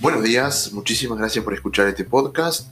Buenos 0.00 0.22
días, 0.22 0.72
muchísimas 0.72 1.18
gracias 1.18 1.44
por 1.44 1.52
escuchar 1.52 1.86
este 1.86 2.04
podcast. 2.04 2.68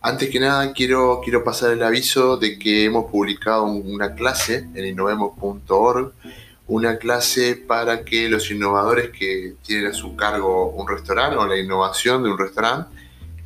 Antes 0.00 0.28
que 0.28 0.40
nada 0.40 0.72
quiero, 0.72 1.20
quiero 1.22 1.44
pasar 1.44 1.70
el 1.70 1.84
aviso 1.84 2.36
de 2.36 2.58
que 2.58 2.82
hemos 2.82 3.08
publicado 3.12 3.62
una 3.62 4.16
clase 4.16 4.66
en 4.74 4.84
innovemos.org, 4.84 6.12
una 6.66 6.96
clase 6.96 7.54
para 7.54 8.04
que 8.04 8.28
los 8.28 8.50
innovadores 8.50 9.10
que 9.10 9.54
tienen 9.64 9.86
a 9.86 9.92
su 9.92 10.16
cargo 10.16 10.70
un 10.70 10.88
restaurante 10.88 11.36
o 11.36 11.46
la 11.46 11.56
innovación 11.56 12.24
de 12.24 12.32
un 12.32 12.38
restaurante 12.38 12.90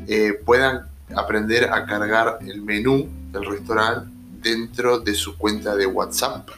eh, 0.06 0.32
puedan 0.32 0.88
aprender 1.14 1.70
a 1.70 1.84
cargar 1.84 2.38
el 2.46 2.62
menú 2.62 3.10
del 3.30 3.44
restaurante 3.44 4.10
dentro 4.40 5.00
de 5.00 5.12
su 5.12 5.36
cuenta 5.36 5.76
de 5.76 5.84
WhatsApp 5.84 6.48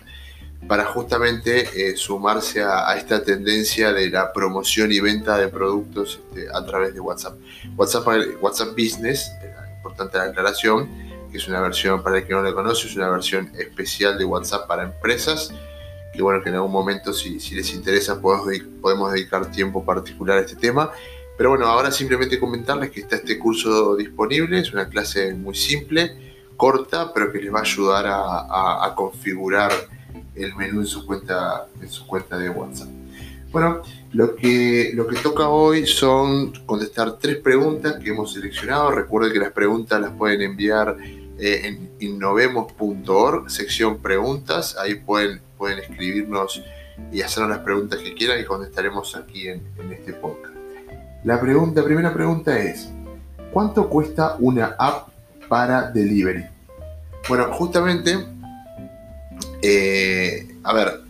para 0.68 0.84
justamente 0.84 1.68
eh, 1.74 1.96
sumarse 1.96 2.62
a, 2.62 2.94
esta 2.96 3.24
tendencia 3.24 3.92
de 3.92 4.10
la 4.10 4.32
promoción 4.32 4.92
y 4.92 5.00
venta 5.00 5.38
de 5.38 5.48
productos 5.48 6.20
este, 6.28 6.48
a 6.52 6.64
través 6.64 6.94
de 6.94 7.00
WhatsApp. 7.00 7.38
WhatsApp, 7.76 8.06
WhatsApp 8.40 8.70
Business, 8.70 9.32
importante 9.76 10.18
la 10.18 10.24
aclaración, 10.24 10.88
que 11.30 11.38
es 11.38 11.48
una 11.48 11.60
versión, 11.60 12.02
para 12.02 12.18
el 12.18 12.26
que 12.26 12.34
no 12.34 12.42
la 12.42 12.52
conoce, 12.52 12.86
es 12.86 12.96
una 12.96 13.08
versión 13.08 13.50
especial 13.58 14.18
de 14.18 14.24
WhatsApp 14.24 14.66
para 14.66 14.82
empresas, 14.84 15.52
que 16.12 16.22
bueno, 16.22 16.42
que 16.42 16.50
en 16.50 16.56
algún 16.56 16.72
momento 16.72 17.12
si, 17.12 17.38
les 17.54 17.72
interesa 17.72 18.20
podemos, 18.20 19.12
dedicar 19.12 19.50
tiempo 19.50 19.84
particular 19.84 20.38
a 20.38 20.40
este 20.42 20.56
tema. 20.56 20.90
Pero 21.38 21.50
bueno, 21.50 21.66
ahora 21.66 21.90
simplemente 21.90 22.38
comentarles 22.38 22.90
que 22.90 23.00
está 23.00 23.16
este 23.16 23.38
curso 23.38 23.96
disponible, 23.96 24.58
es 24.58 24.72
una 24.72 24.88
clase 24.88 25.32
muy 25.32 25.54
simple, 25.54 26.34
corta, 26.56 27.14
pero 27.14 27.32
que 27.32 27.38
les 27.38 27.54
va 27.54 27.60
a 27.60 27.62
ayudar 27.62 28.06
a, 28.06 28.84
a 28.84 28.94
configurar 28.94 29.72
el 30.34 30.54
menú 30.56 30.80
en 30.80 30.86
su 30.86 31.06
cuenta, 31.06 31.66
en 31.80 31.88
su 31.88 32.06
cuenta 32.06 32.38
de 32.38 32.50
WhatsApp. 32.50 32.88
Bueno, 33.52 33.82
lo 34.12 34.36
que, 34.36 34.92
lo 34.94 35.08
que 35.08 35.16
toca 35.16 35.48
hoy 35.48 35.86
son 35.86 36.52
contestar 36.66 37.18
tres 37.18 37.38
preguntas 37.38 37.96
que 38.02 38.10
hemos 38.10 38.32
seleccionado. 38.32 38.92
Recuerden 38.92 39.32
que 39.32 39.40
las 39.40 39.50
preguntas 39.50 40.00
las 40.00 40.12
pueden 40.12 40.40
enviar 40.42 40.96
eh, 41.38 41.62
en 41.64 41.90
innovemos.org, 41.98 43.50
sección 43.50 43.98
preguntas. 43.98 44.76
Ahí 44.78 44.96
pueden, 44.96 45.40
pueden 45.58 45.80
escribirnos 45.80 46.62
y 47.12 47.22
hacernos 47.22 47.50
las 47.50 47.60
preguntas 47.60 47.98
que 47.98 48.14
quieran 48.14 48.40
y 48.40 48.44
contestaremos 48.44 49.16
aquí 49.16 49.48
en, 49.48 49.62
en 49.78 49.92
este 49.92 50.12
podcast. 50.12 50.54
La 51.24 51.40
pregunta, 51.40 51.82
primera 51.82 52.14
pregunta 52.14 52.56
es, 52.56 52.88
¿cuánto 53.52 53.88
cuesta 53.88 54.36
una 54.38 54.76
app 54.78 55.08
para 55.48 55.90
delivery? 55.90 56.46
Bueno, 57.28 57.52
justamente 57.52 58.16
eh, 59.62 60.54
a 60.62 60.72
ver, 60.72 61.02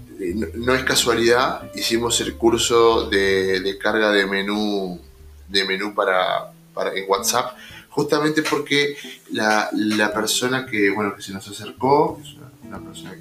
no, 0.54 0.74
es 0.74 0.84
casualidad, 0.84 1.70
hicimos 1.74 2.20
el 2.20 2.36
curso 2.36 3.08
de, 3.08 3.78
carga 3.80 4.10
de 4.10 4.26
menú, 4.26 5.00
de 5.48 5.64
menú 5.64 5.94
para, 5.94 6.52
en 6.94 7.04
WhatsApp, 7.08 7.56
justamente 7.88 8.42
porque 8.42 8.96
la, 9.32 9.70
persona 10.14 10.66
que, 10.66 10.90
bueno, 10.90 11.14
que 11.16 11.22
se 11.22 11.32
nos 11.32 11.46
acercó, 11.48 12.20
es 12.22 12.34
una, 12.64 12.78
persona 12.78 13.16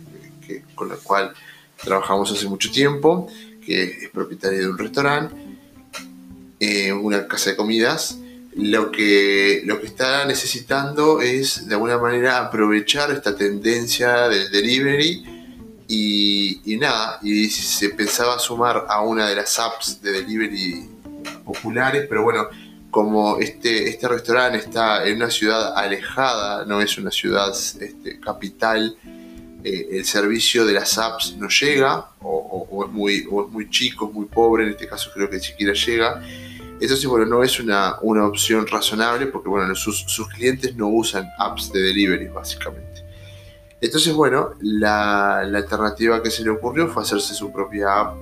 con 0.76 0.90
la 0.90 0.96
cual 0.96 1.34
trabajamos 1.82 2.32
hace 2.32 2.48
mucho 2.48 2.72
tiempo, 2.72 3.28
que 3.66 3.84
es 3.84 4.10
propietaria 4.10 4.60
de 4.60 4.68
un 4.68 4.78
restaurante, 4.78 5.36
eh, 6.60 6.92
una 6.92 7.28
casa 7.28 7.52
de 7.52 7.56
comidas, 7.56 8.20
lo 8.62 8.92
que, 8.92 9.62
lo 9.66 9.80
que 9.80 9.88
está 9.88 10.26
necesitando 10.26 11.22
es 11.22 11.68
de 11.68 11.76
alguna 11.76 11.98
manera 11.98 12.40
aprovechar 12.40 13.10
esta 13.12 13.36
tendencia 13.36 14.28
del 14.28 14.52
delivery 14.52 15.24
y, 15.88 16.78
nada, 16.80 17.20
y 17.24 17.50
se 17.50 17.90
pensaba 17.90 18.38
sumar 18.38 18.86
a 18.88 19.02
una 19.02 19.28
de 19.28 19.36
las 19.36 19.58
apps 19.60 20.02
de 20.02 20.12
delivery 20.12 20.90
populares, 21.44 22.06
pero 22.08 22.22
bueno, 22.24 22.48
como 22.92 23.38
este, 23.38 23.90
este 23.90 24.08
restaurante 24.08 24.60
está 24.60 25.08
en 25.08 25.16
una 25.16 25.30
ciudad 25.30 25.76
alejada, 25.76 26.66
no 26.66 26.82
es 26.82 26.98
una 26.98 27.12
ciudad 27.12 27.50
este, 27.52 28.20
capital, 28.20 28.98
eh, 29.64 29.88
el 29.92 30.06
servicio 30.06 30.66
de 30.66 30.74
las 30.74 30.98
apps 30.98 31.36
no 31.38 31.48
llega, 31.48 32.10
o, 32.22 32.86
es 32.86 32.92
muy, 32.92 33.26
o 33.32 33.46
es 33.46 33.50
muy 33.52 33.70
chico, 33.70 34.10
es 34.10 34.14
muy 34.14 34.26
pobre, 34.26 34.66
en 34.66 34.72
este 34.72 34.88
caso 34.88 35.10
creo 35.14 35.30
que 35.30 35.38
ni 35.38 35.44
siquiera 35.44 35.74
llega 35.74 36.22
entonces, 36.82 37.06
bueno, 37.08 37.26
no 37.26 37.44
es 37.44 37.60
una, 37.60 37.98
una 38.02 38.26
opción 38.26 38.66
razonable 38.66 39.28
porque, 39.28 39.50
bueno, 39.50 39.76
sus, 39.76 40.06
clientes 40.34 40.76
no 40.76 40.88
usan 40.88 41.28
apps 41.38 41.72
de 41.74 41.82
delivery, 41.82 42.28
básicamente. 42.28 43.04
Entonces, 43.82 44.14
bueno, 44.14 44.52
la, 44.62 45.40
alternativa 45.40 46.24
que 46.24 46.32
se 46.32 46.44
le 46.44 46.52
ocurrió 46.52 46.88
fue 46.88 47.04
hacerse 47.04 47.34
su 47.34 47.52
propia 47.52 48.00
app, 48.00 48.18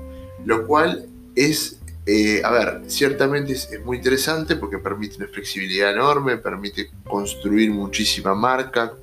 lo 0.45 0.65
cual 0.65 1.05
es, 1.35 1.79
eh, 2.05 2.41
a 2.43 2.51
ver, 2.51 2.81
ciertamente 2.87 3.53
es, 3.53 3.69
muy 3.85 3.97
interesante 3.97 4.55
porque 4.55 4.79
permite 4.79 5.17
una 5.17 5.27
flexibilidad 5.27 5.91
enorme, 5.91 6.37
permite 6.37 6.89
construir 7.03 7.69
muchísima 7.69 8.33
marca, 8.33 8.93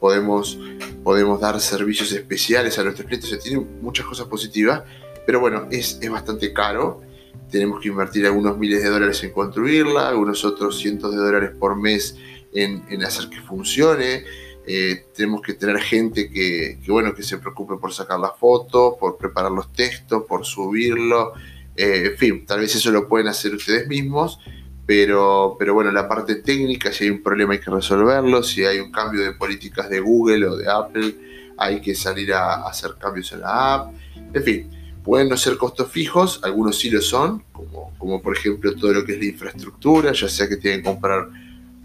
podemos, 0.00 0.58
podemos 1.04 1.40
dar 1.40 1.60
servicios 1.60 2.10
especiales 2.12 2.78
a 2.78 2.84
nuestros 2.84 3.06
clientes, 3.06 3.30
o 3.30 3.34
sea, 3.34 3.42
tiene 3.42 3.64
muchas 3.80 4.06
cosas 4.06 4.26
positivas, 4.26 4.82
pero 5.24 5.40
bueno, 5.40 5.68
es, 5.70 5.98
es 6.00 6.10
bastante 6.10 6.52
caro 6.52 7.00
tenemos 7.50 7.80
que 7.80 7.88
invertir 7.88 8.26
algunos 8.26 8.58
miles 8.58 8.82
de 8.82 8.88
dólares 8.88 9.22
en 9.24 9.32
construirla, 9.32 10.08
algunos 10.08 10.44
otros 10.44 10.78
cientos 10.78 11.12
de 11.12 11.18
dólares 11.18 11.50
por 11.58 11.76
mes 11.76 12.16
en, 12.52 13.02
hacer 13.04 13.28
que 13.28 13.40
funcione. 13.40 14.24
Eh, 14.66 15.06
tenemos 15.14 15.42
que 15.42 15.54
tener 15.54 15.78
gente 15.78 16.30
que, 16.30 16.78
bueno, 16.88 17.14
que 17.14 17.22
se 17.22 17.38
preocupe 17.38 17.76
por 17.76 17.92
sacar 17.92 18.18
la 18.18 18.30
foto, 18.30 18.96
por 18.98 19.16
preparar 19.16 19.52
los 19.52 19.72
textos, 19.72 20.24
por 20.26 20.44
subirlo. 20.44 21.32
Eh, 21.76 22.10
en 22.12 22.18
fin, 22.18 22.46
tal 22.46 22.60
vez 22.60 22.74
eso 22.74 22.90
lo 22.90 23.08
pueden 23.08 23.28
hacer 23.28 23.54
ustedes 23.54 23.86
mismos, 23.88 24.38
pero, 24.86 25.56
pero 25.58 25.74
bueno, 25.74 25.90
la 25.90 26.08
parte 26.08 26.36
técnica, 26.36 26.92
si 26.92 27.04
hay 27.04 27.10
un 27.10 27.22
problema 27.22 27.54
hay 27.54 27.60
que 27.60 27.70
resolverlo, 27.70 28.42
si 28.42 28.64
hay 28.64 28.78
un 28.78 28.90
cambio 28.90 29.22
de 29.22 29.32
políticas 29.32 29.90
de 29.90 30.00
Google 30.00 30.46
o 30.46 30.56
de 30.56 30.70
Apple, 30.70 31.14
hay 31.56 31.80
que 31.80 31.94
salir 31.94 32.32
a 32.32 32.66
hacer 32.66 32.92
cambios 32.98 33.32
en 33.32 33.40
la 33.40 33.74
app. 33.74 33.94
En 34.32 34.42
fin, 34.42 34.70
Pueden 35.04 35.28
no 35.28 35.36
ser 35.36 35.56
costos 35.58 35.90
fijos, 35.90 36.40
algunos 36.42 36.78
sí 36.78 36.90
lo 36.90 37.00
son, 37.00 37.44
como, 37.52 37.92
como 37.98 38.22
por 38.22 38.36
ejemplo 38.36 38.74
todo 38.74 38.92
lo 38.94 39.04
que 39.04 39.12
es 39.12 39.18
la 39.18 39.26
infraestructura, 39.26 40.12
ya 40.12 40.28
sea 40.28 40.48
que 40.48 40.56
tienen 40.56 40.80
que 40.80 40.88
comprar 40.88 41.28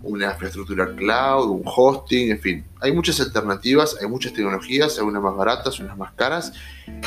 una 0.02 0.31
infraestructura 0.31 0.96
cloud, 0.96 1.50
un 1.50 1.63
hosting, 1.66 2.31
en 2.31 2.40
fin. 2.40 2.66
Hay 2.79 2.91
muchas 2.91 3.19
alternativas, 3.19 3.97
hay 4.00 4.08
muchas 4.08 4.34
tecnologías, 4.34 4.97
algunas 4.97 5.22
más 5.22 5.35
baratas, 5.35 5.79
unas 5.79 5.97
más 5.97 6.13
caras. 6.13 6.53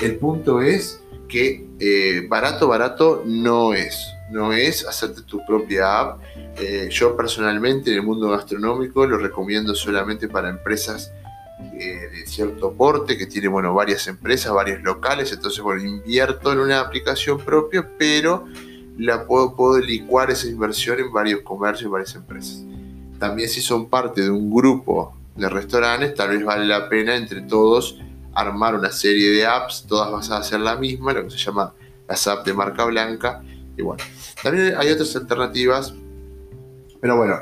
El 0.01 0.17
punto 0.19 0.61
es 0.61 1.01
que 1.29 1.67
eh, 1.81 2.27
barato, 2.29 2.69
barato 2.69 3.23
no 3.25 3.73
es. 3.73 4.07
No 4.31 4.53
es 4.53 4.87
hacerte 4.87 5.23
tu 5.23 5.45
propia 5.47 6.01
app. 6.01 6.21
Eh, 6.59 6.89
yo 6.91 7.17
personalmente 7.17 7.91
en 7.91 7.97
el 7.97 8.03
mundo 8.03 8.29
gastronómico 8.29 9.07
lo 9.07 9.19
recomiendo 9.19 9.75
solamente 9.75 10.29
para 10.29 10.49
empresas 10.49 11.13
eh, 11.75 12.09
de 12.11 12.27
cierto 12.27 12.73
porte, 12.73 13.17
que 13.17 13.27
tiene 13.27 13.49
bueno, 13.49 13.75
varias 13.75 14.07
empresas, 14.07 14.53
varios 14.53 14.83
locales, 14.83 15.33
entonces 15.33 15.61
bueno, 15.63 15.83
invierto 15.83 16.53
en 16.53 16.61
una 16.61 16.81
aplicación 16.81 17.39
propia, 17.39 17.89
pero 17.99 18.47
la 18.99 19.27
puedo, 19.27 19.57
puedo 19.57 19.81
licuar 19.81 20.31
esa 20.31 20.49
inversión 20.49 21.01
en 21.01 21.13
varios 21.13 21.43
comercios, 21.43 21.87
en 21.87 21.93
varias 21.93 22.15
empresas. 22.15 22.63
También 23.19 23.49
si 23.49 23.61
son 23.61 23.89
parte 23.89 24.23
de 24.23 24.31
un 24.31 24.53
grupo 24.53 25.17
de 25.37 25.49
restaurantes, 25.49 26.15
tal 26.15 26.31
vez 26.31 26.45
vale 26.45 26.67
la 26.67 26.89
pena 26.89 27.17
entre 27.17 27.43
todos 27.43 27.99
armar 28.35 28.75
una 28.75 28.91
serie 28.91 29.31
de 29.31 29.47
apps, 29.47 29.85
todas 29.87 30.11
basadas 30.11 30.53
en 30.53 30.65
la 30.65 30.77
misma, 30.77 31.13
lo 31.13 31.25
que 31.25 31.31
se 31.31 31.39
llama 31.39 31.75
las 32.09 32.27
apps 32.27 32.45
de 32.45 32.55
marca 32.55 32.85
blanca. 32.85 33.43
Y 33.77 33.83
bueno, 33.83 34.03
también 34.43 34.75
hay 34.77 34.91
otras 34.91 35.15
alternativas, 35.17 35.95
pero 37.01 37.17
bueno, 37.17 37.41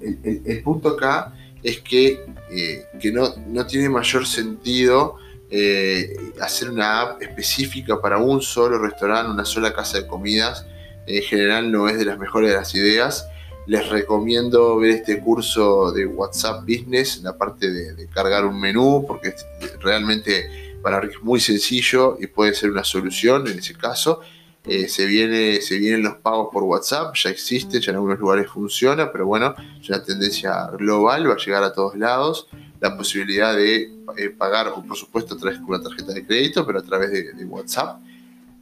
el 0.00 0.62
punto 0.62 0.90
acá 0.90 1.34
es 1.62 1.80
que, 1.80 2.24
eh, 2.50 2.86
que 3.00 3.12
no, 3.12 3.34
no, 3.46 3.66
tiene 3.66 3.88
mayor 3.88 4.26
sentido 4.26 5.16
eh, 5.50 6.16
hacer 6.40 6.70
una 6.70 7.00
app 7.00 7.22
específica 7.22 8.00
para 8.00 8.18
un 8.18 8.40
solo 8.40 8.78
restaurante, 8.78 9.32
una 9.32 9.44
sola 9.44 9.72
casa 9.72 9.98
de 9.98 10.06
comidas. 10.06 10.66
En 11.06 11.22
general 11.22 11.72
no 11.72 11.88
es 11.88 11.98
de 11.98 12.04
las 12.04 12.18
mejores 12.18 12.50
de 12.50 12.56
las 12.56 12.74
ideas. 12.74 13.26
Les 13.66 13.88
recomiendo 13.88 14.76
ver 14.78 14.90
este 14.90 15.20
curso 15.20 15.92
de 15.92 16.06
WhatsApp 16.06 16.62
Business, 16.62 17.20
la 17.22 17.36
parte 17.36 17.70
de, 17.70 18.06
cargar 18.08 18.44
un 18.44 18.60
menú, 18.60 19.04
porque 19.06 19.34
realmente 19.80 20.76
para 20.82 21.04
es 21.04 21.20
muy 21.20 21.40
sencillo 21.40 22.16
y 22.18 22.26
puede 22.26 22.54
ser 22.54 22.70
una 22.70 22.84
solución 22.84 23.46
en 23.48 23.58
ese 23.58 23.74
caso. 23.74 24.20
Eh, 24.64 24.88
se, 24.88 25.06
viene, 25.06 25.60
se 25.62 25.78
vienen 25.78 26.02
los 26.02 26.16
pagos 26.16 26.48
por 26.52 26.62
WhatsApp, 26.64 27.14
ya 27.14 27.30
existe, 27.30 27.80
ya 27.80 27.92
en 27.92 27.96
algunos 27.96 28.18
lugares 28.18 28.50
funciona, 28.50 29.10
pero 29.10 29.26
bueno, 29.26 29.54
es 29.80 29.88
una 29.88 30.02
tendencia 30.02 30.66
global, 30.78 31.30
va 31.30 31.34
a 31.34 31.38
llegar 31.38 31.62
a 31.62 31.72
todos 31.72 31.96
lados. 31.96 32.46
La 32.78 32.96
posibilidad 32.96 33.54
de 33.54 33.90
eh, 34.16 34.30
pagar, 34.30 34.72
por 34.86 34.96
supuesto, 34.96 35.34
a 35.34 35.38
través 35.38 35.58
de 35.58 35.64
una 35.64 35.82
tarjeta 35.82 36.12
de 36.12 36.26
crédito, 36.26 36.66
pero 36.66 36.78
a 36.78 36.82
través 36.82 37.10
de, 37.10 37.44
WhatsApp. 37.44 38.00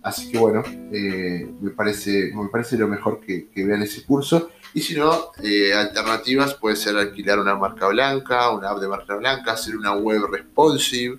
Así 0.03 0.31
que 0.31 0.39
bueno, 0.39 0.63
eh, 0.93 1.49
me, 1.61 1.71
parece, 1.71 2.33
me 2.33 2.49
parece 2.49 2.79
lo 2.79 2.87
mejor 2.87 3.21
que, 3.21 3.49
vean 3.57 3.83
ese 3.83 4.05
curso. 4.05 4.51
Y 4.75 4.81
si 4.81 4.95
no, 4.95 5.33
alternativas 5.77 6.55
puede 6.55 6.77
ser 6.77 6.97
alquilar 6.97 7.39
una 7.41 7.57
marca 7.57 7.89
blanca, 7.89 8.51
una 8.51 8.71
app 8.71 8.79
de 8.79 8.89
marca 8.89 9.17
blanca, 9.17 9.53
hacer 9.53 9.77
una 9.77 9.95
web 9.95 10.27
responsive 10.31 11.19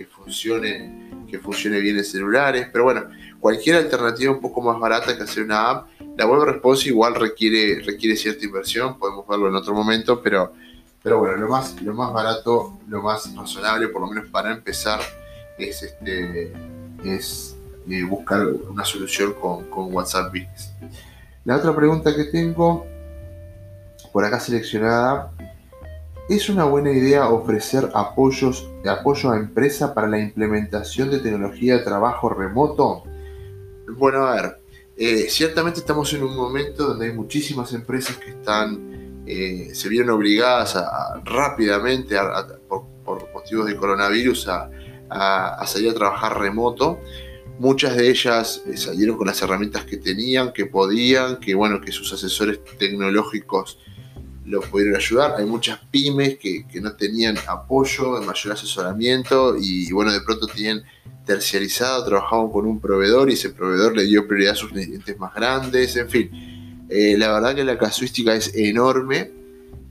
que 0.00 0.06
funcione, 0.06 1.26
que 1.28 1.38
funcione 1.38 1.78
bien 1.78 1.98
en 1.98 2.04
celulares. 2.04 2.68
Pero 2.72 2.84
bueno, 2.84 3.04
cualquier 3.38 3.76
alternativa 3.76 4.32
un 4.32 4.40
poco 4.40 4.62
más 4.62 4.80
barata 4.80 5.14
que 5.14 5.24
hacer 5.24 5.44
una 5.44 5.68
app 5.68 5.88
La 6.16 6.26
web 6.26 6.42
response 6.42 6.88
igual 6.88 7.14
requiere, 7.16 7.82
requiere 7.82 8.16
cierta 8.16 8.46
inversión, 8.46 8.98
podemos 8.98 9.28
verlo 9.28 9.48
en 9.48 9.56
otro 9.56 9.74
momento, 9.74 10.22
pero, 10.22 10.54
pero 11.02 11.18
bueno, 11.18 11.36
lo 11.36 11.48
más, 11.48 11.82
lo 11.82 11.92
más 11.92 12.14
barato, 12.14 12.78
lo 12.88 13.02
más 13.02 13.34
razonable, 13.36 13.88
por 13.88 14.00
lo 14.00 14.06
menos 14.06 14.30
para 14.30 14.52
empezar, 14.52 15.00
es, 15.58 15.82
este, 15.82 16.54
es 17.04 17.56
eh, 17.90 18.02
buscar 18.02 18.46
una 18.46 18.86
solución 18.86 19.34
con, 19.34 19.68
con 19.68 19.92
WhatsApp 19.92 20.32
Business. 20.32 20.72
La 21.44 21.56
otra 21.56 21.76
pregunta 21.76 22.16
que 22.16 22.24
tengo 22.24 22.86
por 24.14 24.24
acá 24.24 24.40
seleccionada 24.40 25.30
¿Es 26.30 26.48
una 26.48 26.62
buena 26.62 26.92
idea 26.92 27.28
ofrecer 27.28 27.90
apoyos, 27.92 28.70
apoyo 28.88 29.32
a 29.32 29.36
empresa 29.36 29.92
para 29.92 30.06
la 30.06 30.20
implementación 30.20 31.10
de 31.10 31.18
tecnología 31.18 31.78
de 31.78 31.82
trabajo 31.82 32.28
remoto? 32.28 33.02
Bueno, 33.88 34.24
a 34.24 34.36
ver, 34.36 34.60
eh, 34.96 35.26
ciertamente 35.28 35.80
estamos 35.80 36.12
en 36.12 36.22
un 36.22 36.36
momento 36.36 36.86
donde 36.86 37.06
hay 37.06 37.12
muchísimas 37.12 37.72
empresas 37.72 38.16
que 38.18 38.30
están, 38.30 39.24
eh, 39.26 39.70
se 39.74 39.88
vieron 39.88 40.10
obligadas 40.10 40.76
a, 40.76 41.20
rápidamente, 41.24 42.14
por, 42.68 42.84
motivos 43.34 43.66
de 43.66 43.74
coronavirus, 43.74 44.50
a, 44.50 45.66
salir 45.66 45.90
a 45.90 45.94
trabajar 45.94 46.38
remoto. 46.38 47.00
Muchas 47.58 47.96
de 47.96 48.08
ellas 48.08 48.62
eh, 48.68 48.76
salieron 48.76 49.16
con 49.16 49.26
las 49.26 49.42
herramientas 49.42 49.84
que 49.84 49.96
tenían, 49.96 50.52
que 50.52 50.66
podían, 50.66 51.40
que 51.40 51.56
bueno, 51.56 51.80
que 51.80 51.90
sus 51.90 52.12
asesores 52.12 52.60
tecnológicos 52.78 53.80
los 54.50 54.66
pudieron 54.66 54.96
ayudar. 54.96 55.34
Hay 55.38 55.44
muchas 55.44 55.78
pymes 55.90 56.38
que, 56.38 56.64
no 56.80 56.92
tenían 56.92 57.36
apoyo, 57.46 58.20
mayor 58.22 58.52
asesoramiento 58.52 59.56
y, 59.58 59.90
bueno, 59.92 60.12
de 60.12 60.20
pronto 60.20 60.46
tenían 60.46 60.82
terciarizado, 61.24 62.04
trabajaban 62.04 62.50
con 62.50 62.66
un 62.66 62.80
proveedor 62.80 63.30
y 63.30 63.34
ese 63.34 63.50
proveedor 63.50 63.96
le 63.96 64.04
dio 64.04 64.26
prioridad 64.26 64.52
a 64.54 64.56
sus 64.56 64.70
clientes 64.70 65.18
más 65.18 65.34
grandes, 65.34 65.96
en 65.96 66.08
fin. 66.08 66.86
Eh, 66.88 67.16
la 67.16 67.32
verdad 67.32 67.54
que 67.54 67.64
la 67.64 67.78
casuística 67.78 68.34
es 68.34 68.54
enorme. 68.54 69.30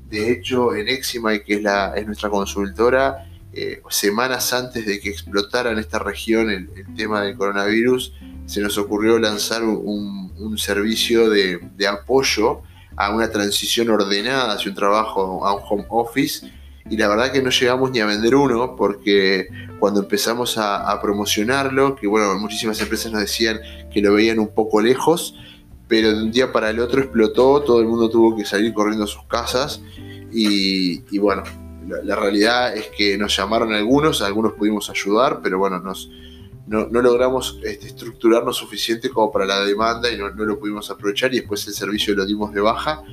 De 0.09 0.31
hecho, 0.31 0.75
en 0.75 0.87
Exima, 0.87 1.37
que 1.39 1.55
es, 1.55 1.63
la, 1.63 1.93
es 1.95 2.05
nuestra 2.05 2.29
consultora, 2.29 3.29
eh, 3.53 3.81
semanas 3.89 4.51
antes 4.53 4.85
de 4.85 4.99
que 4.99 5.09
explotara 5.09 5.71
en 5.71 5.79
esta 5.79 5.99
región 5.99 6.49
el, 6.49 6.67
tema 6.95 7.21
del 7.21 7.37
coronavirus, 7.37 8.13
se 8.45 8.61
nos 8.61 8.77
ocurrió 8.77 9.17
lanzar 9.19 9.63
un, 9.63 10.29
servicio 10.57 11.29
de 11.29 11.87
apoyo 11.87 12.63
a 12.99 13.11
una 13.11 13.31
transición 13.31 13.89
ordenada 13.89 14.51
hacia 14.53 14.69
un 14.69 14.75
trabajo, 14.75 15.47
a 15.47 15.53
un 15.55 15.61
home 15.67 15.85
office. 15.87 16.51
Y 16.89 16.97
la 16.97 17.07
verdad 17.07 17.31
que 17.31 17.41
no 17.41 17.49
llegamos 17.49 17.91
ni 17.91 18.01
a 18.01 18.05
vender 18.05 18.35
uno 18.35 18.75
porque 18.75 19.47
cuando 19.79 20.01
empezamos 20.01 20.57
a, 20.57 20.99
promocionarlo, 21.01 21.95
que 21.95 22.07
bueno, 22.07 22.37
muchísimas 22.37 22.81
empresas 22.81 23.13
nos 23.13 23.21
decían 23.21 23.61
que 23.89 24.01
lo 24.01 24.13
veían 24.13 24.37
un 24.37 24.49
poco 24.49 24.81
lejos, 24.81 25.33
pero 25.87 26.09
de 26.09 26.23
un 26.23 26.31
día 26.31 26.51
para 26.51 26.71
el 26.71 26.79
otro 26.81 26.99
explotó, 26.99 27.61
todo 27.61 27.79
el 27.79 27.87
mundo 27.87 28.09
tuvo 28.09 28.35
que 28.35 28.43
salir 28.43 28.73
corriendo 28.73 29.05
a 29.05 29.07
sus 29.07 29.23
casas 29.23 29.81
y, 30.29 31.17
bueno, 31.19 31.43
la, 32.03 32.15
realidad 32.17 32.75
es 32.75 32.87
que 32.97 33.17
nos 33.17 33.35
llamaron 33.35 33.71
algunos, 33.71 34.21
algunos 34.21 34.53
pudimos 34.53 34.89
ayudar, 34.89 35.39
pero 35.41 35.57
bueno, 35.57 35.79
nos, 35.79 36.09
no, 36.69 37.01
logramos 37.01 37.59
este, 37.63 37.87
estructurarnos 37.87 38.55
suficiente 38.55 39.09
como 39.09 39.31
para 39.31 39.45
la 39.45 39.65
demanda 39.65 40.11
y 40.11 40.17
no, 40.17 40.29
lo 40.29 40.59
pudimos 40.59 40.89
aprovechar 40.91 41.33
y 41.33 41.39
después 41.39 41.67
el 41.67 41.73
servicio 41.73 42.13
lo 42.13 42.27
dimos 42.27 42.53
de 42.53 42.61
baja 42.61 43.03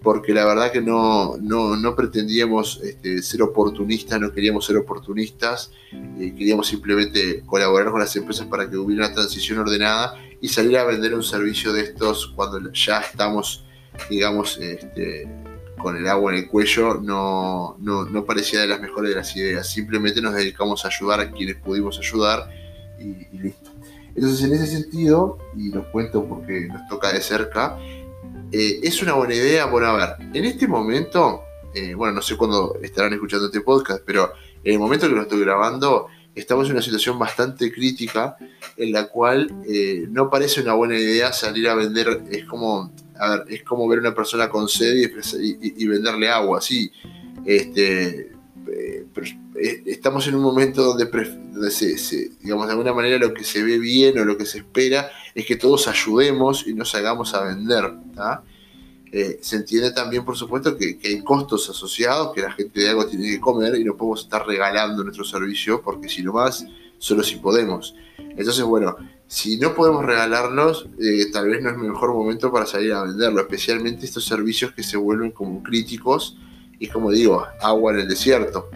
porque 0.00 0.32
la 0.32 0.46
verdad 0.46 0.70
que 0.70 0.80
no, 0.80 1.36
no, 1.38 1.96
pretendíamos 1.96 2.80
este, 2.82 3.20
ser 3.20 3.42
oportunistas, 3.42 4.18
no 4.18 4.32
queríamos 4.32 4.64
ser 4.64 4.76
oportunistas, 4.76 5.72
eh, 5.92 6.32
queríamos 6.38 6.68
simplemente 6.68 7.42
colaborar 7.44 7.90
con 7.90 8.00
las 8.00 8.14
empresas 8.16 8.46
para 8.46 8.70
que 8.70 8.78
hubiera 8.78 9.06
una 9.06 9.14
transición 9.14 9.58
ordenada 9.58 10.14
y 10.40 10.48
salir 10.48 10.78
a 10.78 10.84
vender 10.84 11.14
un 11.14 11.22
servicio 11.22 11.72
de 11.72 11.82
estos 11.82 12.28
cuando 12.28 12.72
ya 12.72 13.00
estamos, 13.00 13.66
digamos, 14.08 14.56
este, 14.56 15.28
con 15.76 15.96
el 15.98 16.06
agua 16.06 16.32
en 16.32 16.44
el 16.44 16.48
cuello, 16.48 16.94
no, 16.94 17.76
no 17.78 18.24
parecía 18.24 18.60
de 18.60 18.68
las 18.68 18.80
mejores 18.80 19.10
de 19.10 19.16
las 19.16 19.36
ideas. 19.36 19.68
Simplemente 19.68 20.22
nos 20.22 20.32
dedicamos 20.32 20.84
a 20.86 20.88
ayudar 20.88 21.20
a 21.20 21.30
quienes 21.30 21.56
pudimos 21.56 21.98
ayudar 21.98 22.59
y, 23.00 23.38
listo. 23.38 23.70
Entonces, 24.14 24.44
en 24.44 24.52
ese 24.54 24.66
sentido, 24.66 25.38
y 25.56 25.70
lo 25.70 25.90
cuento 25.90 26.24
porque 26.26 26.68
nos 26.68 26.86
toca 26.88 27.12
de 27.12 27.20
cerca, 27.20 27.78
eh, 28.52 28.80
es 28.82 29.02
una 29.02 29.14
buena 29.14 29.34
idea. 29.34 29.64
A 29.64 29.96
ver, 29.96 30.28
en 30.34 30.44
este 30.44 30.66
momento, 30.66 31.42
eh, 31.74 31.94
bueno, 31.94 32.14
no 32.14 32.22
sé 32.22 32.36
cuándo 32.36 32.76
estarán 32.82 33.12
escuchando 33.12 33.46
este 33.46 33.60
podcast, 33.60 34.02
pero 34.04 34.32
en 34.64 34.74
el 34.74 34.78
momento 34.78 35.08
que 35.08 35.14
lo 35.14 35.22
estoy 35.22 35.40
grabando, 35.40 36.08
estamos 36.34 36.66
en 36.66 36.72
una 36.72 36.82
situación 36.82 37.18
bastante 37.18 37.72
crítica 37.72 38.36
en 38.76 38.92
la 38.92 39.06
cual 39.06 39.50
eh, 39.66 40.06
no 40.10 40.28
parece 40.30 40.60
una 40.60 40.74
buena 40.74 40.98
idea 40.98 41.32
salir 41.32 41.68
a 41.68 41.74
vender, 41.74 42.24
es 42.30 42.44
como, 42.44 42.92
a 43.18 43.30
ver, 43.30 43.44
es 43.48 43.62
como 43.62 43.88
ver 43.88 43.98
a 43.98 44.02
una 44.02 44.14
persona 44.14 44.48
con 44.48 44.68
sed 44.68 44.94
y, 44.96 45.84
y 45.84 45.86
venderle 45.86 46.28
agua, 46.28 46.60
sí. 46.60 46.90
Este, 47.44 48.32
eh, 49.60 49.82
estamos 49.86 50.26
en 50.28 50.34
un 50.34 50.42
momento 50.42 50.82
donde, 50.82 51.06
digamos, 51.60 52.66
de 52.66 52.72
alguna 52.72 52.92
manera 52.92 53.18
lo 53.18 53.34
que 53.34 53.44
se 53.44 53.62
ve 53.62 53.78
bien 53.78 54.18
o 54.18 54.24
lo 54.24 54.36
que 54.36 54.46
se 54.46 54.58
espera 54.58 55.10
es 55.34 55.46
que 55.46 55.56
todos 55.56 55.88
ayudemos 55.88 56.66
y 56.66 56.74
nos 56.74 56.94
hagamos 56.94 57.34
a 57.34 57.44
vender. 57.44 57.92
Eh, 59.12 59.38
se 59.42 59.56
entiende 59.56 59.90
también, 59.90 60.24
por 60.24 60.36
supuesto, 60.36 60.76
que, 60.76 60.98
hay 61.02 61.22
costos 61.22 61.68
asociados, 61.68 62.32
que 62.32 62.42
la 62.42 62.52
gente 62.52 62.80
de 62.80 62.88
algo 62.88 63.06
tiene 63.06 63.28
que 63.28 63.40
comer 63.40 63.74
y 63.76 63.84
no 63.84 63.96
podemos 63.96 64.22
estar 64.22 64.46
regalando 64.46 65.02
nuestro 65.02 65.24
servicio 65.24 65.82
porque 65.82 66.08
si 66.08 66.22
no 66.22 66.32
más, 66.32 66.64
solo 66.98 67.22
si 67.22 67.36
podemos. 67.36 67.94
Entonces, 68.18 68.62
bueno, 68.62 68.96
si 69.26 69.58
no 69.58 69.74
podemos 69.74 70.04
regalarnos, 70.04 70.86
eh, 71.00 71.26
tal 71.32 71.48
vez 71.48 71.62
no 71.62 71.70
es 71.70 71.76
el 71.76 71.82
mejor 71.82 72.12
momento 72.14 72.52
para 72.52 72.66
salir 72.66 72.92
a 72.92 73.02
venderlo, 73.02 73.40
especialmente 73.40 74.04
estos 74.06 74.24
servicios 74.24 74.72
que 74.72 74.82
se 74.82 74.96
vuelven 74.96 75.32
como 75.32 75.62
críticos 75.62 76.36
y 76.78 76.86
como 76.88 77.10
digo, 77.10 77.46
agua 77.60 77.92
en 77.92 78.00
el 78.00 78.08
desierto. 78.08 78.70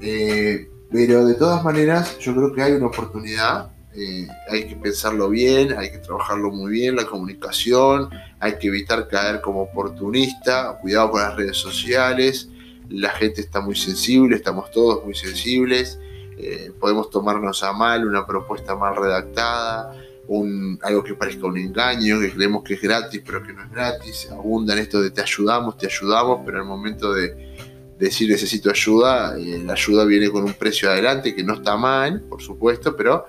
Eh, 0.00 0.70
pero 0.94 1.26
de 1.26 1.34
todas 1.34 1.64
maneras, 1.64 2.20
yo 2.20 2.36
creo 2.36 2.52
que 2.52 2.62
hay 2.62 2.70
una 2.70 2.86
oportunidad. 2.86 3.72
Eh, 3.96 4.28
hay 4.48 4.68
que 4.68 4.76
pensarlo 4.76 5.28
bien, 5.28 5.76
hay 5.76 5.90
que 5.90 5.98
trabajarlo 5.98 6.52
muy 6.52 6.70
bien, 6.70 6.94
la 6.94 7.04
comunicación, 7.04 8.10
hay 8.38 8.58
que 8.58 8.68
evitar 8.68 9.08
caer 9.08 9.40
como 9.40 9.62
oportunista, 9.62 10.78
cuidado 10.80 11.10
con 11.10 11.20
las 11.20 11.34
redes 11.34 11.56
sociales, 11.56 12.48
la 12.88 13.10
gente 13.10 13.40
está 13.40 13.60
muy 13.60 13.74
sensible, 13.74 14.36
estamos 14.36 14.70
todos 14.70 15.04
muy 15.04 15.16
sensibles, 15.16 15.98
eh, 16.38 16.72
podemos 16.78 17.10
tomarnos 17.10 17.64
a 17.64 17.72
mal 17.72 18.06
una 18.06 18.24
propuesta 18.24 18.76
mal 18.76 18.94
redactada, 18.94 19.96
un, 20.28 20.78
algo 20.82 21.02
que 21.02 21.14
parezca 21.14 21.46
un 21.46 21.58
engaño, 21.58 22.20
que 22.20 22.32
creemos 22.32 22.62
que 22.62 22.74
es 22.74 22.82
gratis 22.82 23.20
pero 23.24 23.42
que 23.42 23.52
no 23.52 23.64
es 23.64 23.70
gratis, 23.70 24.28
abundan 24.30 24.78
esto 24.78 25.02
de 25.02 25.10
te 25.10 25.22
ayudamos, 25.22 25.76
te 25.76 25.86
ayudamos, 25.86 26.42
pero 26.44 26.58
al 26.58 26.66
momento 26.66 27.12
de 27.12 27.73
decir 27.98 28.28
necesito 28.28 28.70
ayuda, 28.70 29.36
la 29.36 29.72
ayuda 29.72 30.04
viene 30.04 30.30
con 30.30 30.44
un 30.44 30.54
precio 30.54 30.90
adelante 30.90 31.34
que 31.34 31.42
no 31.42 31.54
está 31.54 31.76
mal, 31.76 32.20
por 32.22 32.42
supuesto, 32.42 32.96
pero 32.96 33.26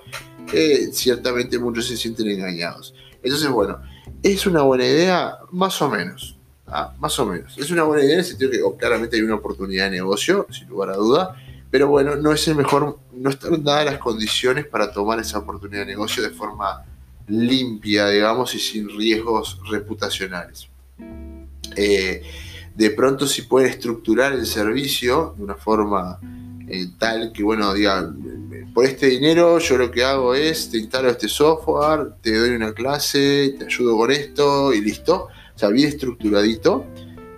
eh, 0.53 0.89
ciertamente 0.91 1.59
muchos 1.59 1.87
se 1.87 1.97
sienten 1.97 2.29
engañados. 2.29 2.93
Entonces, 3.21 3.49
bueno, 3.49 3.79
¿es 4.21 4.45
una 4.45 4.61
buena 4.61 4.85
idea? 4.85 5.37
Más 5.51 5.81
o 5.81 5.89
menos. 5.89 6.37
¿ah? 6.67 6.93
Más 6.99 7.17
o 7.19 7.25
menos. 7.25 7.57
Es 7.57 7.71
una 7.71 7.83
buena 7.83 8.03
idea 8.03 8.13
en 8.13 8.19
el 8.19 8.25
sentido 8.25 8.51
que 8.51 8.61
oh, 8.61 8.75
claramente 8.75 9.15
hay 9.15 9.21
una 9.21 9.35
oportunidad 9.35 9.85
de 9.85 9.91
negocio, 9.91 10.47
sin 10.51 10.67
lugar 10.67 10.89
a 10.91 10.95
duda, 10.95 11.35
pero 11.71 11.87
bueno, 11.87 12.15
no 12.15 12.31
es 12.31 12.47
el 12.47 12.55
mejor, 12.55 12.99
no 13.13 13.29
están 13.29 13.63
dadas 13.63 13.85
las 13.85 13.97
condiciones 13.97 14.65
para 14.65 14.91
tomar 14.91 15.19
esa 15.19 15.39
oportunidad 15.39 15.81
de 15.81 15.87
negocio 15.87 16.23
de 16.23 16.29
forma 16.29 16.85
limpia, 17.27 18.07
digamos, 18.07 18.53
y 18.55 18.59
sin 18.59 18.87
riesgos 18.89 19.59
reputacionales. 19.69 20.69
Eh, 21.75 22.21
de 22.75 22.89
pronto 22.91 23.25
si 23.25 23.43
pueden 23.43 23.69
estructurar 23.69 24.33
el 24.33 24.45
servicio 24.45 25.33
de 25.37 25.43
una 25.43 25.55
forma 25.55 26.19
eh, 26.67 26.87
tal 26.97 27.31
que, 27.31 27.43
bueno, 27.43 27.73
digan, 27.73 28.71
por 28.73 28.85
este 28.85 29.07
dinero 29.07 29.59
yo 29.59 29.77
lo 29.77 29.91
que 29.91 30.03
hago 30.03 30.35
es, 30.35 30.69
te 30.69 30.77
instalo 30.77 31.09
este 31.09 31.29
software, 31.29 32.15
te 32.21 32.37
doy 32.37 32.49
una 32.49 32.73
clase, 32.73 33.55
te 33.57 33.65
ayudo 33.65 33.97
con 33.97 34.11
esto 34.11 34.73
y 34.73 34.81
listo. 34.81 35.29
O 35.55 35.57
sea, 35.57 35.69
bien 35.69 35.87
estructuradito. 35.87 36.85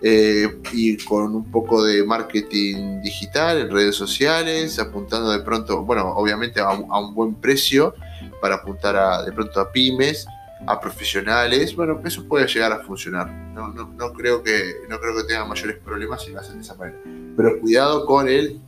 Eh, 0.01 0.47
y 0.73 0.95
con 0.97 1.35
un 1.35 1.49
poco 1.51 1.83
de 1.83 2.03
marketing 2.03 3.01
digital 3.01 3.57
en 3.57 3.71
redes 3.71 3.95
sociales, 3.95 4.77
apuntando 4.77 5.31
de 5.31 5.39
pronto, 5.39 5.83
bueno, 5.83 6.13
obviamente 6.15 6.59
a 6.59 6.69
un, 6.69 6.85
a 6.91 6.99
un 6.99 7.15
buen 7.15 7.33
precio 7.35 7.95
para 8.39 8.55
apuntar 8.55 8.95
a, 8.95 9.23
de 9.23 9.31
pronto 9.31 9.59
a 9.59 9.71
pymes 9.71 10.27
a 10.65 10.79
profesionales, 10.79 11.75
bueno, 11.75 12.01
eso 12.03 12.27
puede 12.27 12.47
llegar 12.47 12.71
a 12.71 12.79
funcionar. 12.79 13.29
No, 13.53 13.69
no, 13.69 13.93
no, 13.93 14.13
creo, 14.13 14.43
que, 14.43 14.77
no 14.89 14.99
creo 14.99 15.15
que 15.15 15.23
tengan 15.23 15.47
mayores 15.47 15.77
problemas 15.77 16.23
si 16.23 16.31
lo 16.31 16.39
hacen 16.39 16.55
de 16.55 16.61
esa 16.61 16.75
manera. 16.75 16.99
Pero 17.35 17.59
cuidado 17.59 18.05
con 18.05 18.27
el 18.27 18.59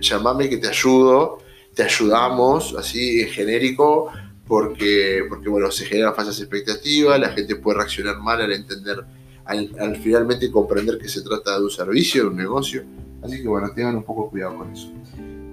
llamame 0.00 0.48
que 0.48 0.56
te 0.56 0.68
ayudo, 0.68 1.38
te 1.74 1.82
ayudamos, 1.82 2.74
así 2.76 3.20
en 3.20 3.28
genérico, 3.28 4.10
porque, 4.46 5.24
porque 5.28 5.48
bueno, 5.48 5.70
se 5.70 5.84
generan 5.84 6.14
falsas 6.14 6.40
expectativas, 6.40 7.20
la 7.20 7.28
gente 7.30 7.56
puede 7.56 7.78
reaccionar 7.78 8.18
mal 8.18 8.40
al 8.40 8.52
entender, 8.52 9.04
al, 9.44 9.96
finalmente 10.02 10.50
comprender 10.50 10.98
que 10.98 11.08
se 11.08 11.22
trata 11.22 11.58
de 11.58 11.64
un 11.64 11.70
servicio, 11.70 12.24
de 12.24 12.28
un 12.30 12.36
negocio. 12.36 12.84
Así 13.22 13.42
que 13.42 13.48
bueno, 13.48 13.70
tengan 13.74 13.96
un 13.96 14.02
poco 14.02 14.28
cuidado 14.30 14.56
con 14.56 14.72
eso. 14.72 14.92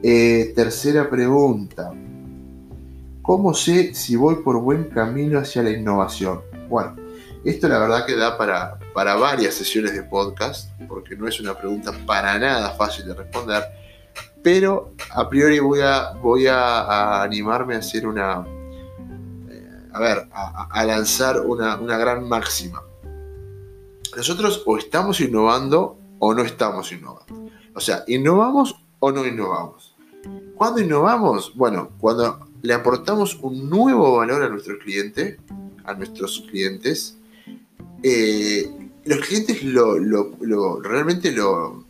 Eh, 0.01 0.53
tercera 0.55 1.09
pregunta. 1.09 1.91
¿Cómo 3.27 3.53
sé 3.53 3.93
si 3.93 4.15
voy 4.15 4.35
por 4.35 4.57
buen 4.61 4.85
camino 4.85 5.37
hacia 5.37 5.61
la 5.61 5.71
innovación? 5.71 6.43
Bueno, 6.69 6.95
Esto 7.43 7.67
la 7.67 7.77
verdad 7.77 8.05
que 8.05 8.15
da 8.15 8.37
para, 8.37 8.79
para 8.93 9.15
varias 9.15 9.53
sesiones 9.53 9.93
de 9.93 10.03
podcast, 10.03 10.71
porque 10.87 11.17
no 11.17 11.27
es 11.27 11.37
una 11.41 11.53
pregunta 11.53 11.91
para 12.05 12.39
nada 12.39 12.69
fácil 12.69 13.05
de 13.05 13.13
responder, 13.13 13.65
pero 14.41 14.93
a 15.13 15.27
priori 15.27 15.59
voy 15.59 15.81
a, 15.81 16.13
voy 16.13 16.47
a, 16.47 17.21
animarme 17.21 17.75
a 17.75 17.79
hacer 17.79 18.07
una, 18.07 18.47
eh, 19.49 19.89
a 19.91 19.99
ver, 19.99 20.29
a, 20.31 20.85
lanzar 20.85 21.41
una, 21.41 21.75
una 21.75 21.97
gran 21.97 22.29
máxima. 22.29 22.81
Nosotros 24.15 24.63
o 24.65 24.77
estamos 24.77 25.19
innovando 25.19 25.99
o 26.19 26.33
no 26.33 26.43
estamos 26.43 26.93
innovando. 26.93 27.51
O 27.75 27.81
sea, 27.81 28.05
innovamos 28.07 28.81
o 28.99 29.11
no 29.11 29.25
innovamos. 29.25 29.97
¿Cuándo 30.55 30.81
innovamos? 30.81 31.53
Bueno, 31.55 31.89
cuando 31.99 32.46
le 32.61 32.73
aportamos 32.73 33.37
un 33.41 33.69
nuevo 33.69 34.17
valor 34.17 34.43
a 34.43 34.49
nuestro 34.49 34.77
cliente, 34.79 35.37
a 35.83 35.93
nuestros 35.93 36.43
clientes, 36.49 37.17
eh, 38.03 38.69
los 39.05 39.19
clientes 39.19 39.63
lo, 39.63 39.97
realmente 40.81 41.31
lo, 41.31 41.85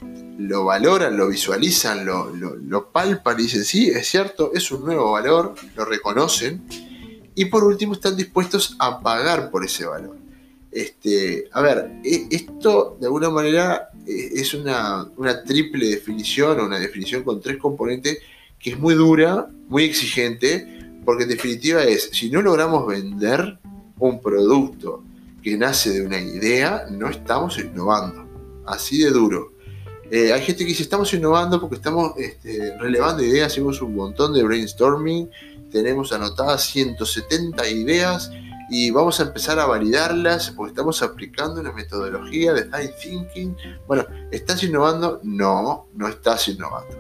valoran, 0.66 1.18
lo 1.18 1.28
visualizan, 1.28 2.06
lo, 2.06 2.92
palpan 2.92 3.40
y 3.40 3.44
dicen, 3.44 3.64
sí, 3.64 3.90
es 3.90 4.08
cierto, 4.08 4.52
es 4.54 4.72
un 4.72 4.86
nuevo 4.86 5.12
valor, 5.12 5.56
lo 5.76 5.86
reconocen 5.86 6.64
y 7.34 7.46
por 7.46 7.64
último 7.64 7.94
están 7.94 8.16
dispuestos 8.16 8.76
a 8.80 9.00
pagar 9.00 9.50
por 9.52 9.66
ese 9.66 9.86
valor. 9.86 10.18
Este, 10.72 11.50
a 11.54 11.62
ver, 11.62 11.92
e, 12.04 12.28
esto 12.30 12.98
de 13.00 13.08
alguna 13.08 13.32
manera 13.32 13.90
e, 14.06 14.32
es 14.36 14.54
una, 14.54 15.08
una 15.16 15.44
triple 15.44 15.88
definición 15.88 16.60
o 16.60 16.66
una 16.66 16.78
definición 16.78 17.24
con 17.24 17.42
tres 17.42 17.58
componentes 17.58 18.20
que 18.68 18.74
es 18.74 18.80
muy 18.80 18.96
dura, 18.96 19.48
muy 19.70 19.86
exigente, 19.86 20.68
porque 21.06 21.24
en 21.24 21.30
definitiva 21.30 21.86
es, 21.86 22.10
si 22.12 22.30
no 22.30 22.42
logramos 22.42 22.86
vender 22.86 23.60
un 23.98 24.22
producto 24.22 25.06
que 25.42 25.56
nace 25.56 25.92
de 25.92 26.06
una 26.06 26.20
idea, 26.20 26.86
no 26.92 27.08
estamos 27.08 27.58
innovando. 27.60 28.28
Así 28.66 28.98
de 28.98 29.12
duro. 29.12 29.54
Eh, 30.12 30.34
hay 30.34 30.42
gente 30.42 30.66
que 30.66 30.72
dice, 30.72 30.84
estamos 30.84 31.14
innovando 31.14 31.62
porque 31.62 31.78
estamos 31.78 32.12
este, 32.18 32.78
relevando 32.78 33.24
ideas, 33.24 33.54
hicimos 33.54 33.82
un 33.82 33.96
montón 33.96 34.34
de 34.34 34.44
brainstorming, 34.44 35.30
tenemos 35.72 36.12
anotadas 36.12 36.66
170 36.66 37.70
ideas 37.70 38.30
y 38.70 38.92
vamos 38.92 39.22
a 39.22 39.24
empezar 39.24 39.60
a 39.60 39.66
validarlas 39.66 40.52
porque 40.52 40.72
estamos 40.72 41.02
aplicando 41.02 41.62
una 41.62 41.72
metodología 41.72 42.52
de 42.52 42.66
design 42.66 42.92
thinking. 43.02 43.58
Bueno, 43.88 44.06
¿estás 44.30 44.62
innovando? 44.62 45.22
No, 45.24 45.88
no 45.94 46.10
estás 46.10 46.50
innovando. 46.50 46.98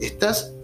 Estás 0.00 0.55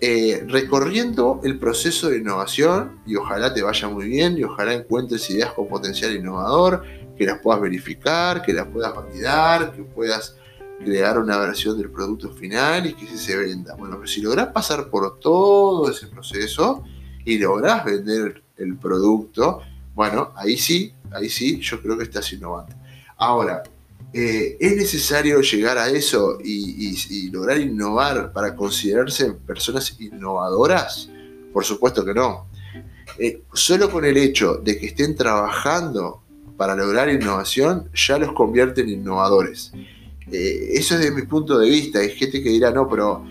eh, 0.00 0.44
recorriendo 0.46 1.40
el 1.42 1.58
proceso 1.58 2.08
de 2.08 2.18
innovación 2.18 3.00
y 3.04 3.16
ojalá 3.16 3.52
te 3.52 3.62
vaya 3.62 3.88
muy 3.88 4.06
bien 4.06 4.38
y 4.38 4.44
ojalá 4.44 4.72
encuentres 4.74 5.28
ideas 5.30 5.52
con 5.52 5.66
potencial 5.66 6.14
innovador, 6.14 6.84
que 7.16 7.26
las 7.26 7.40
puedas 7.40 7.60
verificar, 7.60 8.42
que 8.42 8.52
las 8.52 8.66
puedas 8.68 8.94
validar, 8.94 9.72
que 9.72 9.82
puedas 9.82 10.36
crear 10.84 11.18
una 11.18 11.36
versión 11.38 11.76
del 11.76 11.90
producto 11.90 12.30
final 12.30 12.86
y 12.86 12.94
que 12.94 13.06
se 13.06 13.36
venda. 13.36 13.74
Bueno, 13.74 13.96
pero 13.96 14.06
si 14.06 14.20
logras 14.20 14.48
pasar 14.48 14.88
por 14.88 15.18
todo 15.18 15.90
ese 15.90 16.06
proceso 16.06 16.84
y 17.24 17.38
logras 17.38 17.84
vender 17.84 18.44
el 18.56 18.76
producto, 18.78 19.62
bueno, 19.94 20.32
ahí 20.36 20.56
sí, 20.56 20.94
ahí 21.10 21.28
sí, 21.28 21.58
yo 21.60 21.82
creo 21.82 21.98
que 21.98 22.04
estás 22.04 22.32
innovando. 22.32 22.76
Ahora, 23.16 23.64
eh, 24.12 24.56
¿Es 24.58 24.76
necesario 24.76 25.40
llegar 25.42 25.76
a 25.76 25.88
eso 25.90 26.38
y, 26.42 27.30
lograr 27.30 27.60
innovar 27.60 28.32
para 28.32 28.56
considerarse 28.56 29.32
personas 29.32 29.94
innovadoras? 30.00 31.10
Por 31.52 31.64
supuesto 31.64 32.04
que 32.04 32.14
no. 32.14 32.46
Eh, 33.18 33.42
solo 33.52 33.90
con 33.90 34.04
el 34.04 34.16
hecho 34.16 34.54
de 34.54 34.78
que 34.78 34.86
estén 34.86 35.14
trabajando 35.14 36.22
para 36.56 36.74
lograr 36.74 37.08
innovación 37.10 37.90
ya 37.94 38.18
los 38.18 38.32
convierte 38.32 38.80
en 38.80 38.90
innovadores. 38.90 39.72
Eh, 40.30 40.70
eso 40.72 40.94
es 40.94 41.00
de 41.00 41.10
mi 41.10 41.22
punto 41.22 41.58
de 41.58 41.68
vista. 41.68 41.98
Hay 41.98 42.10
gente 42.10 42.42
que 42.42 42.50
dirá, 42.50 42.70
no, 42.70 42.88
pero 42.88 43.24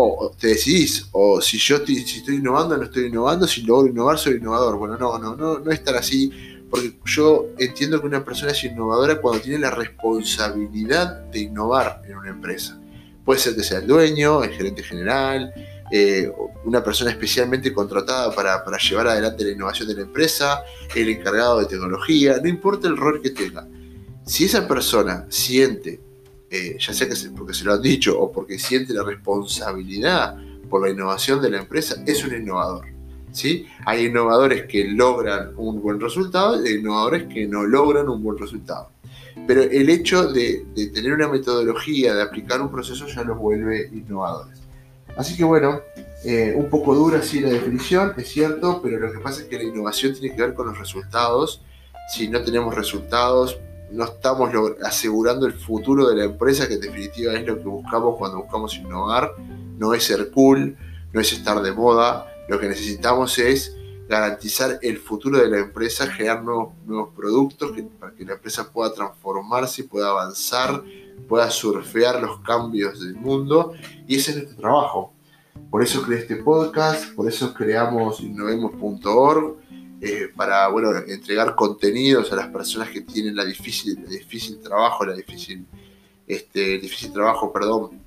o 0.00 0.30
te 0.38 0.48
decidís, 0.48 1.08
o 1.12 1.40
si 1.40 1.58
yo 1.58 1.76
estoy, 1.76 1.96
si 1.96 2.18
estoy 2.18 2.36
innovando, 2.36 2.76
no 2.76 2.84
estoy 2.84 3.06
innovando, 3.06 3.48
si 3.48 3.62
logro 3.62 3.90
innovar, 3.90 4.18
soy 4.18 4.34
innovador. 4.34 4.76
Bueno, 4.76 4.96
no, 4.96 5.18
no, 5.18 5.34
no, 5.34 5.58
no 5.58 5.70
es 5.72 5.82
tan 5.82 5.96
así 5.96 6.30
porque 6.70 6.98
yo 7.04 7.46
entiendo 7.58 8.00
que 8.00 8.06
una 8.06 8.24
persona 8.24 8.52
es 8.52 8.64
innovadora 8.64 9.20
cuando 9.20 9.40
tiene 9.40 9.58
la 9.58 9.70
responsabilidad 9.70 11.20
de 11.30 11.40
innovar 11.40 12.02
en 12.06 12.16
una 12.16 12.30
empresa. 12.30 12.78
Puede 13.24 13.40
ser 13.40 13.54
que 13.54 13.62
sea 13.62 13.78
el 13.78 13.86
dueño, 13.86 14.42
el 14.42 14.50
gerente 14.50 14.82
general, 14.82 15.52
eh, 15.90 16.30
una 16.64 16.84
persona 16.84 17.10
especialmente 17.10 17.72
contratada 17.72 18.34
para, 18.34 18.62
llevar 18.78 19.08
adelante 19.08 19.44
la 19.44 19.52
innovación 19.52 19.88
de 19.88 19.94
la 19.94 20.02
empresa, 20.02 20.62
el 20.94 21.08
encargado 21.08 21.60
de 21.60 21.66
tecnología, 21.66 22.38
no 22.42 22.48
importa 22.48 22.88
el 22.88 22.96
rol 22.96 23.22
que 23.22 23.30
tenga. 23.30 23.66
Si 24.26 24.44
esa 24.44 24.68
persona 24.68 25.26
siente, 25.30 26.00
eh, 26.50 26.76
ya 26.78 26.92
sea 26.92 27.08
que 27.08 27.14
porque 27.36 27.54
se 27.54 27.64
lo 27.64 27.72
han 27.72 27.82
dicho 27.82 28.18
o 28.18 28.30
porque 28.30 28.58
siente 28.58 28.92
la 28.92 29.02
responsabilidad 29.02 30.36
por 30.68 30.86
la 30.86 30.90
innovación 30.90 31.40
de 31.40 31.50
la 31.50 31.58
empresa, 31.58 32.02
es 32.06 32.22
un 32.24 32.34
innovador. 32.34 32.97
Hay 33.84 34.06
innovadores 34.06 34.66
que 34.66 34.84
logran 34.84 35.52
un 35.56 35.80
buen 35.80 36.00
resultado 36.00 36.62
y 36.64 36.68
hay 36.68 36.74
innovadores 36.76 37.24
que 37.32 37.46
no 37.46 37.64
logran 37.64 38.08
un 38.08 38.22
buen 38.22 38.38
resultado. 38.38 38.90
Pero 39.46 39.62
el 39.62 39.88
hecho 39.88 40.32
de, 40.32 40.66
tener 40.92 41.12
una 41.12 41.28
metodología, 41.28 42.14
de 42.14 42.22
aplicar 42.22 42.60
un 42.60 42.70
proceso, 42.70 43.06
ya 43.06 43.22
los 43.22 43.38
vuelve 43.38 43.88
innovadores. 43.92 44.60
Así 45.16 45.36
que 45.36 45.44
bueno, 45.44 45.80
eh, 46.24 46.54
un 46.56 46.68
poco 46.68 46.94
dura 46.94 47.22
sí 47.22 47.40
la 47.40 47.48
definición, 47.50 48.14
es 48.16 48.28
cierto, 48.28 48.80
pero 48.82 48.98
lo 48.98 49.12
que 49.12 49.18
pasa 49.18 49.42
es 49.42 49.48
que 49.48 49.56
la 49.56 49.64
innovación 49.64 50.14
tiene 50.14 50.34
que 50.34 50.42
ver 50.42 50.54
con 50.54 50.66
los 50.66 50.78
resultados. 50.78 51.62
Si 52.12 52.28
no 52.28 52.42
tenemos 52.42 52.74
resultados, 52.74 53.58
no 53.90 54.04
estamos 54.04 54.50
asegurando 54.82 55.46
el 55.46 55.54
futuro 55.54 56.08
de 56.08 56.16
la 56.16 56.24
empresa, 56.24 56.68
que 56.68 56.74
en 56.74 56.80
definitiva 56.80 57.34
es 57.34 57.46
lo 57.46 57.56
que 57.58 57.64
buscamos 57.64 58.16
cuando 58.16 58.38
buscamos 58.42 58.76
innovar. 58.76 59.32
No 59.78 59.94
es 59.94 60.04
ser 60.04 60.30
cool, 60.30 60.76
no 61.12 61.20
es 61.20 61.32
estar 61.32 61.62
de 61.62 61.72
moda, 61.72 62.26
lo 62.48 62.58
que 62.58 62.68
necesitamos 62.68 63.38
es 63.38 63.76
garantizar 64.08 64.78
el 64.80 64.98
futuro 64.98 65.38
de 65.38 65.48
la 65.48 65.58
empresa, 65.58 66.06
generar 66.06 66.42
nuevos, 66.42 66.72
nuevos 66.86 67.10
productos 67.14 67.72
para 68.00 68.14
que 68.14 68.24
la 68.24 68.32
empresa 68.32 68.72
pueda 68.72 68.92
transformarse, 68.92 69.84
pueda 69.84 70.08
avanzar, 70.08 70.82
pueda 71.28 71.50
surfear 71.50 72.20
los 72.22 72.40
cambios 72.40 73.00
del 73.00 73.16
mundo. 73.16 73.74
Y 74.06 74.16
ese 74.16 74.30
es 74.30 74.36
nuestro 74.38 74.56
trabajo. 74.56 75.12
Por 75.70 75.82
eso 75.82 76.02
creé 76.02 76.20
este 76.20 76.36
podcast, 76.36 77.14
por 77.14 77.28
eso 77.28 77.52
creamos 77.52 78.20
innovemos.org, 78.20 79.56
eh, 80.00 80.28
para 80.34 80.68
bueno, 80.68 80.96
entregar 81.06 81.54
contenidos 81.54 82.32
a 82.32 82.36
las 82.36 82.46
personas 82.46 82.88
que 82.88 83.02
tienen 83.02 83.36
la 83.36 83.44
difícil, 83.44 84.06
difícil 84.08 84.58
trabajo, 84.60 85.04
la 85.04 85.14
difícil, 85.14 85.66
este, 86.26 86.78
difícil 86.78 87.12
trabajo, 87.12 87.52
perdón, 87.52 88.00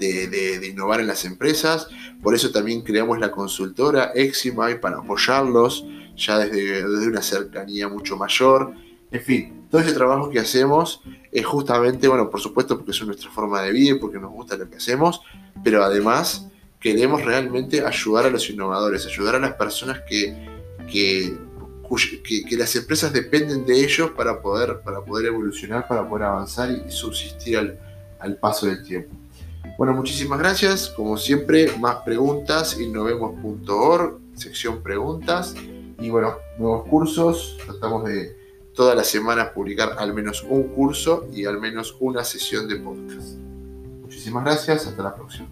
de, 0.00 0.66
innovar 0.66 1.00
en 1.00 1.06
las 1.06 1.24
empresas. 1.24 1.88
Por 2.22 2.34
eso 2.34 2.50
también 2.50 2.82
creamos 2.82 3.18
la 3.18 3.30
consultora 3.30 4.12
Eximai 4.14 4.80
para 4.80 4.98
apoyarlos 4.98 5.84
ya 6.16 6.38
desde, 6.38 6.88
desde 6.88 7.08
una 7.08 7.22
cercanía 7.22 7.88
mucho 7.88 8.16
mayor. 8.16 8.72
En 9.10 9.20
fin, 9.20 9.66
todo 9.70 9.80
ese 9.80 9.92
trabajo 9.92 10.30
que 10.30 10.40
hacemos 10.40 11.02
es 11.30 11.46
justamente, 11.46 12.08
bueno, 12.08 12.30
por 12.30 12.40
supuesto 12.40 12.76
porque 12.76 12.90
es 12.92 13.02
nuestra 13.04 13.30
forma 13.30 13.62
de 13.62 13.72
vida, 13.72 13.96
porque 14.00 14.18
nos 14.18 14.32
gusta 14.32 14.56
lo 14.56 14.68
que 14.68 14.76
hacemos, 14.76 15.20
pero 15.62 15.84
además 15.84 16.46
queremos 16.80 17.24
realmente 17.24 17.84
ayudar 17.84 18.26
a 18.26 18.30
los 18.30 18.48
innovadores, 18.48 19.06
ayudar 19.06 19.36
a 19.36 19.38
las 19.38 19.54
personas 19.54 20.00
que, 20.08 20.34
que, 20.90 21.36
que, 22.48 22.56
las 22.56 22.74
empresas 22.74 23.12
dependen 23.12 23.66
de 23.66 23.84
ellos 23.84 24.10
para 24.12 24.40
poder, 24.40 24.80
para 24.80 25.04
poder 25.04 25.26
evolucionar, 25.26 25.86
para 25.86 26.08
poder 26.08 26.24
avanzar 26.24 26.70
y 26.70 26.90
subsistir 26.90 27.78
al 28.18 28.36
paso 28.36 28.66
del 28.66 28.82
tiempo. 28.82 29.19
Bueno, 29.78 29.94
muchísimas 29.94 30.38
gracias. 30.38 30.88
Como 30.90 31.16
siempre, 31.16 31.76
más 31.78 31.96
preguntas, 32.04 32.78
innovemos.org, 32.78 34.18
sección 34.34 34.82
preguntas. 34.82 35.54
Y 35.98 36.10
bueno, 36.10 36.34
nuevos 36.58 36.86
cursos. 36.88 37.58
Tratamos 37.64 38.04
de 38.04 38.36
todas 38.74 38.96
las 38.96 39.06
semanas 39.08 39.50
publicar 39.50 39.96
al 39.98 40.14
menos 40.14 40.42
un 40.48 40.68
curso 40.68 41.26
y 41.32 41.44
al 41.44 41.60
menos 41.60 41.96
una 42.00 42.24
sesión 42.24 42.68
de 42.68 42.76
podcast. 42.76 43.36
Muchísimas 44.02 44.44
gracias. 44.44 44.86
Hasta 44.86 45.02
la 45.02 45.14
próxima. 45.14 45.48